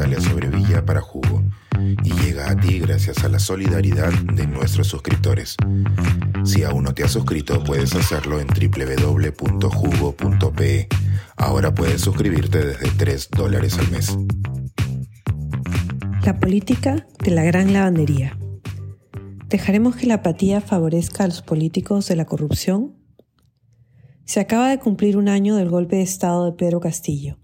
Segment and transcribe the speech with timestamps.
[0.00, 1.44] Natalia Sobrevilla para Jugo
[1.78, 5.56] y llega a ti gracias a la solidaridad de nuestros suscriptores.
[6.42, 9.68] Si aún no te has suscrito, puedes hacerlo en www.jugo.pe.
[11.36, 14.16] Ahora puedes suscribirte desde 3 dólares al mes.
[16.24, 18.38] La política de la gran lavandería.
[19.48, 22.96] ¿Dejaremos que la apatía favorezca a los políticos de la corrupción?
[24.24, 27.36] Se acaba de cumplir un año del golpe de Estado de Pedro Castillo,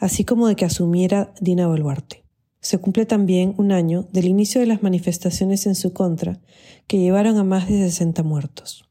[0.00, 2.24] así como de que asumiera Dina Boluarte.
[2.60, 6.40] Se cumple también un año del inicio de las manifestaciones en su contra,
[6.86, 8.84] que llevaron a más de 60 muertos.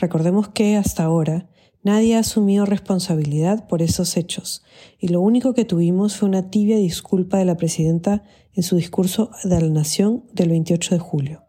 [0.00, 1.48] Recordemos que, hasta ahora,
[1.82, 4.64] nadie ha asumido responsabilidad por esos hechos,
[4.98, 9.30] y lo único que tuvimos fue una tibia disculpa de la presidenta en su discurso
[9.44, 11.44] de la Nación del 28 de julio.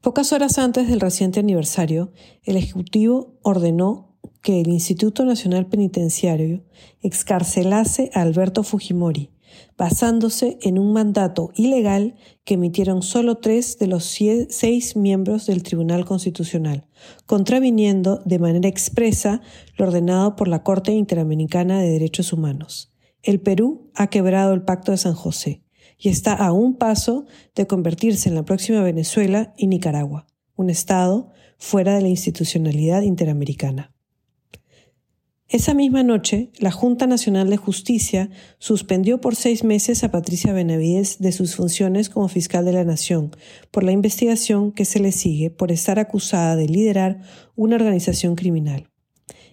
[0.00, 2.12] Pocas horas antes del reciente aniversario,
[2.44, 4.07] el Ejecutivo ordenó
[4.42, 6.62] que el Instituto Nacional Penitenciario
[7.02, 9.30] excarcelase a Alberto Fujimori,
[9.76, 16.04] basándose en un mandato ilegal que emitieron solo tres de los seis miembros del Tribunal
[16.04, 16.86] Constitucional,
[17.26, 19.40] contraviniendo de manera expresa
[19.76, 22.92] lo ordenado por la Corte Interamericana de Derechos Humanos.
[23.22, 25.62] El Perú ha quebrado el Pacto de San José
[25.98, 31.30] y está a un paso de convertirse en la próxima Venezuela y Nicaragua, un Estado
[31.58, 33.92] fuera de la institucionalidad interamericana.
[35.50, 41.20] Esa misma noche, la Junta Nacional de Justicia suspendió por seis meses a Patricia Benavides
[41.20, 43.34] de sus funciones como fiscal de la Nación
[43.70, 47.22] por la investigación que se le sigue por estar acusada de liderar
[47.56, 48.90] una organización criminal.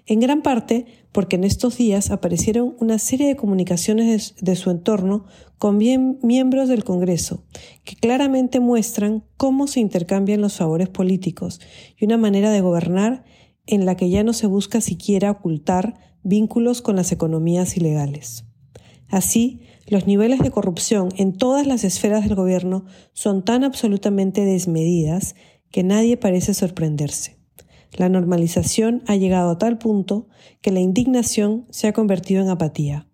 [0.05, 5.23] En gran parte porque en estos días aparecieron una serie de comunicaciones de, su entorno
[5.57, 7.45] con miembros del Congreso
[7.85, 11.61] que claramente muestran cómo se intercambian los favores políticos
[11.97, 13.23] y una manera de gobernar
[13.67, 18.45] en la que ya no se busca siquiera ocultar vínculos con las economías ilegales.
[19.09, 25.35] Así, los niveles de corrupción en todas las esferas del gobierno son tan absolutamente desmedidas
[25.71, 27.37] que nadie parece sorprenderse.
[27.93, 30.27] La normalización ha llegado a tal punto
[30.61, 33.04] que la indignación se ha convertido en apatía.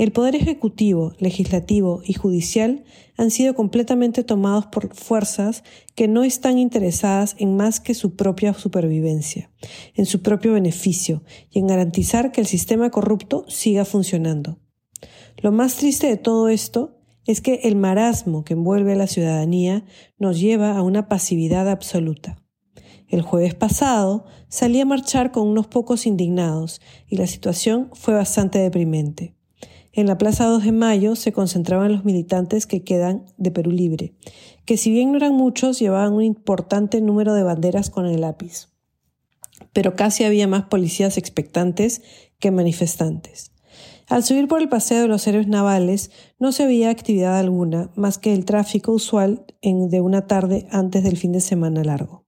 [0.00, 2.84] El poder ejecutivo, legislativo y judicial
[3.18, 5.62] han sido completamente tomados por fuerzas
[5.94, 9.50] que no están interesadas en más que su propia supervivencia,
[9.94, 14.58] en su propio beneficio y en garantizar que el sistema corrupto siga funcionando.
[15.36, 16.96] Lo más triste de todo esto
[17.26, 19.84] es que el marasmo que envuelve a la ciudadanía
[20.18, 22.42] nos lleva a una pasividad absoluta.
[23.06, 28.60] El jueves pasado salí a marchar con unos pocos indignados y la situación fue bastante
[28.60, 29.36] deprimente.
[29.92, 34.14] En la Plaza 2 de Mayo se concentraban los militantes que quedan de Perú Libre,
[34.64, 38.68] que si bien no eran muchos, llevaban un importante número de banderas con el lápiz.
[39.72, 42.02] Pero casi había más policías expectantes
[42.38, 43.50] que manifestantes.
[44.08, 48.18] Al subir por el paseo de los héroes navales no se veía actividad alguna más
[48.18, 52.24] que el tráfico usual de una tarde antes del fin de semana largo.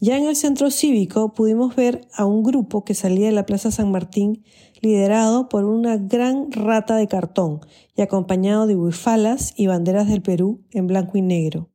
[0.00, 3.70] Ya en el centro cívico pudimos ver a un grupo que salía de la Plaza
[3.70, 4.42] San Martín
[4.82, 7.60] liderado por una gran rata de cartón
[7.96, 11.70] y acompañado de bufalas y banderas del Perú en blanco y negro.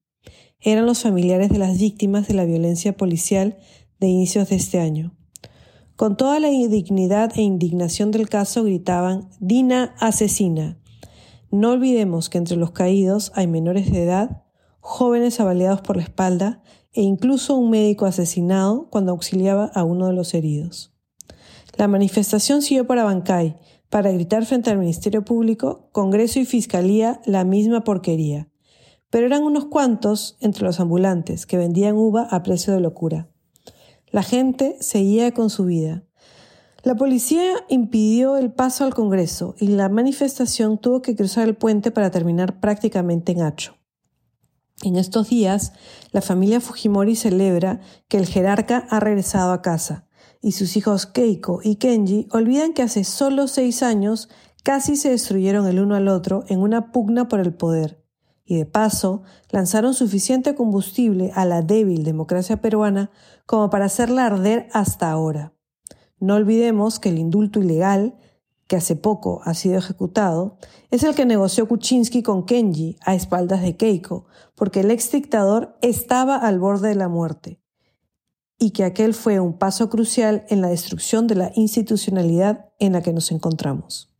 [0.59, 3.57] Eran los familiares de las víctimas de la violencia policial
[3.99, 5.15] de inicios de este año.
[5.95, 10.77] Con toda la indignidad e indignación del caso gritaban Dina asesina.
[11.49, 14.43] No olvidemos que entre los caídos hay menores de edad,
[14.81, 20.13] jóvenes avaliados por la espalda e incluso un médico asesinado cuando auxiliaba a uno de
[20.13, 20.96] los heridos.
[21.77, 23.55] La manifestación siguió para Bancay,
[23.89, 28.49] para gritar frente al Ministerio Público, Congreso y Fiscalía la misma porquería.
[29.11, 33.29] Pero eran unos cuantos entre los ambulantes que vendían uva a precio de locura.
[34.09, 36.03] La gente seguía con su vida.
[36.81, 41.91] La policía impidió el paso al Congreso y la manifestación tuvo que cruzar el puente
[41.91, 43.77] para terminar prácticamente en hacho.
[44.81, 45.73] En estos días,
[46.11, 50.06] la familia Fujimori celebra que el jerarca ha regresado a casa
[50.41, 54.29] y sus hijos Keiko y Kenji olvidan que hace solo seis años
[54.63, 58.03] casi se destruyeron el uno al otro en una pugna por el poder
[58.45, 63.11] y de paso lanzaron suficiente combustible a la débil democracia peruana
[63.45, 65.53] como para hacerla arder hasta ahora.
[66.19, 68.15] No olvidemos que el indulto ilegal
[68.67, 70.57] que hace poco ha sido ejecutado,
[70.91, 74.25] es el que negoció Kuczynski con Kenji a espaldas de Keiko,
[74.55, 77.61] porque el ex dictador estaba al borde de la muerte,
[78.59, 83.01] y que aquel fue un paso crucial en la destrucción de la institucionalidad en la
[83.01, 84.13] que nos encontramos.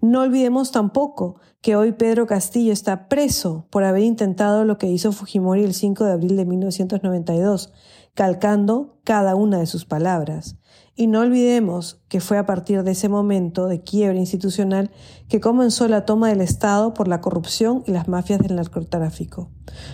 [0.00, 5.12] No olvidemos tampoco que hoy Pedro Castillo está preso por haber intentado lo que hizo
[5.12, 7.72] Fujimori el 5 de abril de 1992,
[8.14, 10.56] calcando cada una de sus palabras.
[10.94, 14.90] Y no olvidemos que fue a partir de ese momento de quiebre institucional
[15.28, 19.50] que comenzó la toma del Estado por la corrupción y las mafias del narcotráfico.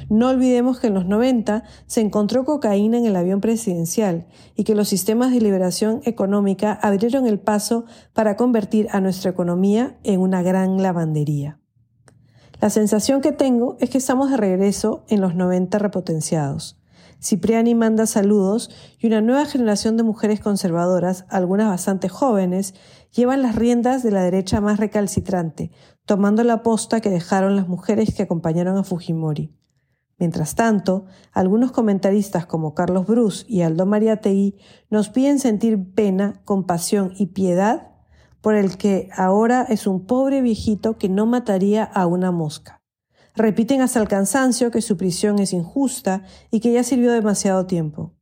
[0.09, 4.27] No olvidemos que en los 90 se encontró cocaína en el avión presidencial
[4.57, 9.99] y que los sistemas de liberación económica abrieron el paso para convertir a nuestra economía
[10.03, 11.61] en una gran lavandería.
[12.61, 16.78] La sensación que tengo es que estamos de regreso en los 90 repotenciados
[17.21, 22.75] Cipriani manda saludos y una nueva generación de mujeres conservadoras, algunas bastante jóvenes,
[23.13, 25.71] llevan las riendas de la derecha más recalcitrante,
[26.05, 29.55] tomando la posta que dejaron las mujeres que acompañaron a Fujimori.
[30.19, 34.57] Mientras tanto, algunos comentaristas como Carlos Bruce y Aldo Mariategui
[34.91, 37.93] nos piden sentir pena, compasión y piedad
[38.41, 42.78] por el que ahora es un pobre viejito que no mataría a una mosca.
[43.39, 48.13] Repiten hasta el cansancio que su prisión es injusta y que ya sirvió demasiado tiempo.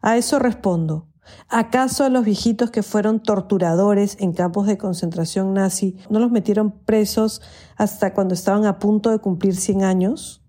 [0.00, 1.06] A eso respondo.
[1.48, 6.80] ¿Acaso a los viejitos que fueron torturadores en campos de concentración nazi no los metieron
[6.80, 7.42] presos
[7.76, 10.44] hasta cuando estaban a punto de cumplir 100 años?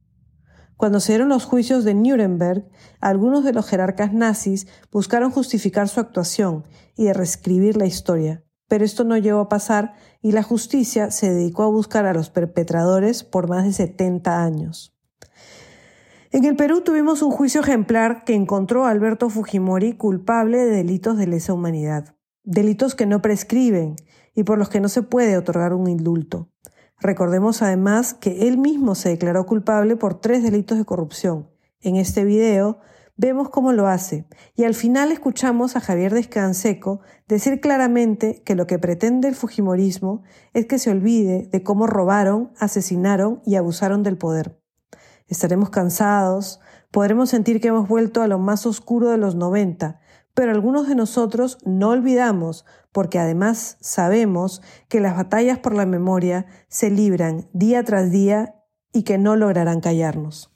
[0.77, 2.67] Cuando se dieron los juicios de Nuremberg,
[2.99, 6.65] algunos de los jerarcas nazis buscaron justificar su actuación
[6.95, 11.33] y de reescribir la historia pero esto no llegó a pasar y la justicia se
[11.33, 14.93] dedicó a buscar a los perpetradores por más de 70 años.
[16.31, 21.17] En el Perú tuvimos un juicio ejemplar que encontró a Alberto Fujimori culpable de delitos
[21.17, 23.95] de lesa humanidad, delitos que no prescriben
[24.35, 26.49] y por los que no se puede otorgar un indulto.
[26.99, 31.49] Recordemos además que él mismo se declaró culpable por tres delitos de corrupción.
[31.79, 32.79] En este video
[33.19, 38.67] Vemos cómo lo hace y al final escuchamos a Javier Descanseco decir claramente que lo
[38.67, 40.21] que pretende el Fujimorismo
[40.53, 44.61] es que se olvide de cómo robaron, asesinaron y abusaron del poder.
[45.27, 46.59] Estaremos cansados,
[46.91, 49.99] podremos sentir que hemos vuelto a lo más oscuro de los 90,
[50.35, 56.45] pero algunos de nosotros no olvidamos porque además sabemos que las batallas por la memoria
[56.67, 58.53] se libran día tras día
[58.93, 60.55] y que no lograrán callarnos.